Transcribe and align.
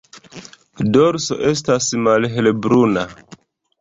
Dorso 0.95 1.37
estas 1.51 1.91
malhelbruna. 2.07 3.05